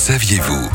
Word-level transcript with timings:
saviez-vous 0.00 0.66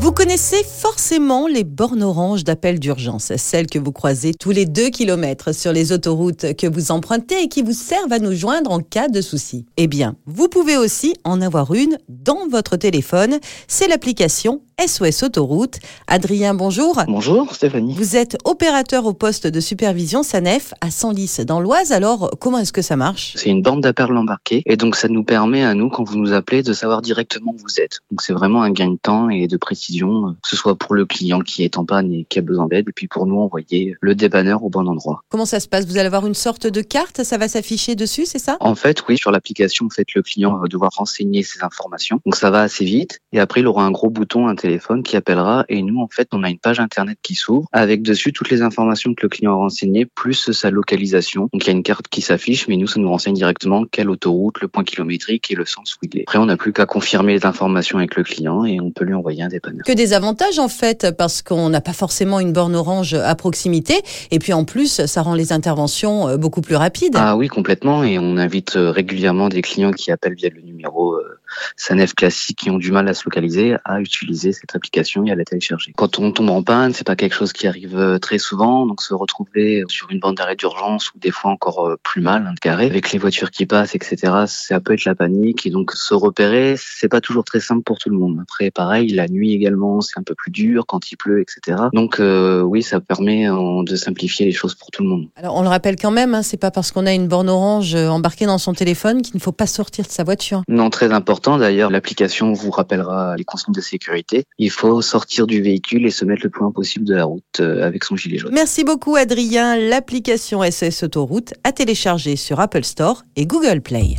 Vous 0.00 0.10
connaissez 0.10 0.64
forcément 0.64 1.46
les 1.46 1.62
bornes 1.62 2.02
oranges 2.02 2.42
d'appel 2.42 2.80
d'urgence, 2.80 3.36
celles 3.36 3.66
que 3.66 3.78
vous 3.78 3.92
croisez 3.92 4.32
tous 4.32 4.50
les 4.50 4.64
2 4.64 4.88
km 4.88 5.54
sur 5.54 5.74
les 5.74 5.92
autoroutes 5.92 6.56
que 6.56 6.66
vous 6.66 6.90
empruntez 6.90 7.42
et 7.42 7.48
qui 7.48 7.60
vous 7.60 7.74
servent 7.74 8.14
à 8.14 8.18
nous 8.18 8.34
joindre 8.34 8.70
en 8.70 8.80
cas 8.80 9.08
de 9.08 9.20
souci. 9.20 9.66
Eh 9.76 9.88
bien, 9.88 10.16
vous 10.24 10.48
pouvez 10.48 10.78
aussi 10.78 11.16
en 11.24 11.42
avoir 11.42 11.74
une 11.74 11.98
dans 12.08 12.48
votre 12.48 12.78
téléphone. 12.78 13.40
C'est 13.68 13.88
l'application 13.88 14.62
SOS 14.84 15.22
Autoroute. 15.22 15.78
Adrien, 16.06 16.52
bonjour. 16.52 17.02
Bonjour 17.08 17.54
Stéphanie. 17.54 17.94
Vous 17.94 18.14
êtes 18.14 18.36
opérateur 18.44 19.06
au 19.06 19.14
poste 19.14 19.46
de 19.46 19.58
supervision 19.58 20.22
SANEF 20.22 20.74
à 20.82 20.90
Senlis 20.90 21.38
dans 21.46 21.60
l'Oise. 21.60 21.92
Alors, 21.92 22.30
comment 22.40 22.58
est-ce 22.58 22.74
que 22.74 22.82
ça 22.82 22.94
marche? 22.94 23.32
C'est 23.36 23.48
une 23.48 23.62
bande 23.62 23.80
d'appel 23.80 24.14
embarquée 24.14 24.62
et 24.66 24.76
donc 24.76 24.94
ça 24.94 25.08
nous 25.08 25.24
permet 25.24 25.64
à 25.64 25.72
nous, 25.72 25.88
quand 25.88 26.04
vous 26.04 26.18
nous 26.18 26.34
appelez, 26.34 26.62
de 26.62 26.74
savoir 26.74 27.00
directement 27.00 27.52
où 27.52 27.56
vous 27.56 27.80
êtes. 27.80 28.00
Donc 28.10 28.20
c'est 28.20 28.34
vraiment 28.34 28.60
un 28.60 28.70
gain 28.70 28.90
de 28.90 28.98
temps 29.02 29.30
et 29.30 29.46
de 29.46 29.56
précision, 29.56 30.34
que 30.42 30.48
ce 30.48 30.56
soit 30.56 30.76
pour 30.76 30.94
le 30.94 31.06
client 31.06 31.40
qui 31.40 31.64
est 31.64 31.78
en 31.78 31.86
panne 31.86 32.12
et 32.12 32.26
qui 32.28 32.38
a 32.38 32.42
besoin 32.42 32.66
d'aide, 32.66 32.86
et 32.90 32.92
puis 32.92 33.08
pour 33.08 33.26
nous 33.26 33.40
envoyer 33.40 33.94
le 34.02 34.14
débanneur 34.14 34.62
au 34.62 34.68
bon 34.68 34.86
endroit. 34.86 35.22
Comment 35.30 35.46
ça 35.46 35.58
se 35.58 35.68
passe? 35.68 35.86
Vous 35.86 35.96
allez 35.96 36.06
avoir 36.08 36.26
une 36.26 36.34
sorte 36.34 36.66
de 36.66 36.82
carte, 36.82 37.24
ça 37.24 37.38
va 37.38 37.48
s'afficher 37.48 37.94
dessus, 37.94 38.26
c'est 38.26 38.38
ça? 38.38 38.58
En 38.60 38.74
fait, 38.74 39.02
oui, 39.08 39.16
sur 39.16 39.30
l'application, 39.30 39.86
en 39.86 39.90
fait, 39.90 40.12
le 40.14 40.20
client 40.22 40.58
va 40.58 40.68
devoir 40.68 40.90
renseigner 40.94 41.42
ses 41.42 41.64
informations. 41.64 42.20
Donc 42.26 42.36
ça 42.36 42.50
va 42.50 42.60
assez 42.60 42.84
vite 42.84 43.20
et 43.32 43.40
après 43.40 43.60
il 43.62 43.66
aura 43.66 43.82
un 43.82 43.90
gros 43.90 44.10
bouton, 44.10 44.48
un 44.48 44.54
téléphone 44.66 45.02
qui 45.02 45.16
appellera 45.16 45.64
et 45.68 45.82
nous, 45.82 46.00
en 46.00 46.08
fait, 46.08 46.28
on 46.32 46.42
a 46.42 46.50
une 46.50 46.58
page 46.58 46.80
internet 46.80 47.18
qui 47.22 47.34
s'ouvre 47.34 47.68
avec 47.72 48.02
dessus 48.02 48.32
toutes 48.32 48.50
les 48.50 48.62
informations 48.62 49.14
que 49.14 49.22
le 49.22 49.28
client 49.28 49.52
a 49.52 49.54
renseignées 49.54 50.06
plus 50.06 50.50
sa 50.50 50.70
localisation. 50.70 51.48
Donc 51.52 51.64
il 51.64 51.66
y 51.68 51.70
a 51.70 51.72
une 51.72 51.84
carte 51.84 52.08
qui 52.08 52.20
s'affiche, 52.20 52.66
mais 52.66 52.76
nous, 52.76 52.88
ça 52.88 52.98
nous 52.98 53.08
renseigne 53.08 53.34
directement 53.34 53.84
quelle 53.84 54.10
autoroute, 54.10 54.60
le 54.60 54.68
point 54.68 54.82
kilométrique 54.82 55.50
et 55.50 55.54
le 55.54 55.64
sens 55.64 55.94
où 55.94 55.98
il 56.02 56.18
est. 56.18 56.22
Après, 56.22 56.38
on 56.38 56.46
n'a 56.46 56.56
plus 56.56 56.72
qu'à 56.72 56.86
confirmer 56.86 57.34
les 57.34 57.46
informations 57.46 57.98
avec 57.98 58.16
le 58.16 58.24
client 58.24 58.64
et 58.64 58.80
on 58.80 58.90
peut 58.90 59.04
lui 59.04 59.14
envoyer 59.14 59.42
un 59.42 59.48
dépanneur. 59.48 59.82
Que 59.86 59.92
des 59.92 60.12
avantages 60.12 60.58
en 60.58 60.68
fait, 60.68 61.14
parce 61.16 61.42
qu'on 61.42 61.70
n'a 61.70 61.80
pas 61.80 61.92
forcément 61.92 62.40
une 62.40 62.52
borne 62.52 62.74
orange 62.74 63.14
à 63.14 63.34
proximité, 63.36 63.94
et 64.32 64.38
puis 64.40 64.52
en 64.52 64.64
plus, 64.64 65.06
ça 65.06 65.22
rend 65.22 65.34
les 65.34 65.52
interventions 65.52 66.28
euh, 66.28 66.36
beaucoup 66.36 66.60
plus 66.60 66.76
rapides. 66.76 67.14
Ah 67.16 67.36
oui, 67.36 67.48
complètement. 67.48 68.02
Et 68.02 68.18
on 68.18 68.36
invite 68.36 68.76
euh, 68.76 68.90
régulièrement 68.90 69.48
des 69.48 69.62
clients 69.62 69.92
qui 69.92 70.10
appellent 70.10 70.34
via 70.34 70.50
le 70.50 70.60
numéro 70.60 71.14
euh, 71.14 71.38
SANEF 71.76 72.14
classique 72.14 72.58
qui 72.58 72.70
ont 72.70 72.78
du 72.78 72.90
mal 72.90 73.08
à 73.08 73.14
se 73.14 73.24
localiser 73.24 73.76
à 73.84 74.00
utiliser 74.00 74.52
cette 74.52 74.74
application 74.74 75.24
et 75.24 75.30
à 75.30 75.34
la 75.34 75.44
télécharger. 75.44 75.92
Quand 75.96 76.18
on 76.18 76.32
tombe 76.32 76.50
en 76.50 76.62
panne, 76.62 76.92
c'est 76.92 77.06
pas 77.06 77.16
quelque 77.16 77.34
chose 77.34 77.52
qui 77.52 77.66
arrive 77.66 77.96
euh, 77.96 78.18
très 78.18 78.38
souvent, 78.38 78.86
donc 78.86 79.02
se 79.02 79.14
retrouver 79.14 79.84
sur 79.88 80.10
une 80.10 80.20
bande 80.20 80.36
d'arrêt 80.36 80.56
d'urgence 80.56 81.12
ou 81.14 81.18
des 81.18 81.30
fois 81.30 81.50
encore 81.50 81.86
euh, 81.86 81.96
plus 82.02 82.20
mal, 82.20 82.46
un 82.46 82.54
carré, 82.54 82.86
avec 82.86 83.12
les 83.12 83.18
voitures 83.18 83.50
qui 83.50 83.66
passent, 83.66 83.94
etc. 83.94 84.44
Ça 84.46 84.80
peut 84.80 84.94
être 84.94 85.04
la 85.04 85.14
panique 85.14 85.66
et 85.66 85.70
donc 85.70 85.92
se 85.92 86.14
repérer, 86.14 86.74
c'est 86.78 87.08
pas 87.08 87.20
toujours 87.20 87.44
très 87.44 87.60
simple 87.60 87.82
pour 87.82 87.98
tout 87.98 88.10
le 88.10 88.16
monde. 88.16 88.38
Après, 88.42 88.70
pareil, 88.70 89.08
la 89.10 89.28
nuit 89.28 89.52
également, 89.52 90.00
c'est 90.00 90.18
un 90.18 90.22
peu 90.22 90.34
plus 90.34 90.50
dur 90.50 90.86
quand 90.86 91.10
il 91.10 91.16
pleut, 91.16 91.40
etc. 91.40 91.78
Donc 91.92 92.20
euh, 92.20 92.62
oui, 92.62 92.82
ça 92.82 93.00
permet 93.00 93.48
euh, 93.48 93.82
de 93.84 93.96
simplifier 93.96 94.46
les 94.46 94.52
choses 94.52 94.74
pour 94.74 94.90
tout 94.90 95.02
le 95.02 95.08
monde. 95.08 95.28
Alors 95.36 95.54
on 95.56 95.62
le 95.62 95.68
rappelle 95.68 95.96
quand 95.96 96.10
même, 96.10 96.34
hein, 96.34 96.42
c'est 96.42 96.56
pas 96.56 96.70
parce 96.70 96.92
qu'on 96.92 97.06
a 97.06 97.12
une 97.12 97.28
borne 97.28 97.48
orange 97.48 97.94
embarquée 97.94 98.46
dans 98.46 98.58
son 98.58 98.72
téléphone 98.72 99.22
qu'il 99.22 99.36
ne 99.36 99.40
faut 99.40 99.52
pas 99.52 99.66
sortir 99.66 100.04
de 100.04 100.10
sa 100.10 100.24
voiture. 100.24 100.62
Non, 100.68 100.90
très 100.90 101.12
important. 101.12 101.58
D'ailleurs, 101.66 101.90
l'application 101.90 102.52
vous 102.52 102.70
rappellera 102.70 103.34
les 103.36 103.42
consignes 103.42 103.74
de 103.74 103.80
sécurité. 103.80 104.44
Il 104.56 104.70
faut 104.70 105.02
sortir 105.02 105.48
du 105.48 105.60
véhicule 105.60 106.06
et 106.06 106.12
se 106.12 106.24
mettre 106.24 106.42
le 106.44 106.48
plus 106.48 106.60
loin 106.60 106.70
possible 106.70 107.04
de 107.04 107.16
la 107.16 107.24
route 107.24 107.42
euh, 107.58 107.84
avec 107.84 108.04
son 108.04 108.14
gilet 108.14 108.38
jaune. 108.38 108.52
Merci 108.54 108.84
beaucoup 108.84 109.16
Adrien. 109.16 109.76
L'application 109.76 110.62
SOS 110.62 111.02
Autoroute 111.02 111.54
à 111.64 111.72
télécharger 111.72 112.36
sur 112.36 112.60
Apple 112.60 112.84
Store 112.84 113.24
et 113.34 113.46
Google 113.46 113.80
Play. 113.80 114.14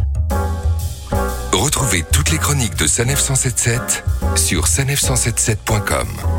Retrouvez 1.53 2.03
toutes 2.11 2.31
les 2.31 2.37
chroniques 2.37 2.75
de 2.75 2.85
Sanef 2.85 3.17
177 3.17 4.03
sur 4.35 4.65
sanef177.com. 4.65 6.36